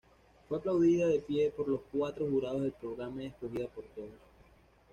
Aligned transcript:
Fue 0.49 0.57
aplaudida 0.57 1.05
de 1.05 1.19
pie 1.19 1.51
por 1.51 1.67
los 1.67 1.81
cuatro 1.91 2.27
jurados 2.27 2.63
del 2.63 2.71
programa 2.71 3.21
y 3.21 3.27
escogida 3.27 3.67
por 3.67 3.83
todos. 3.93 4.09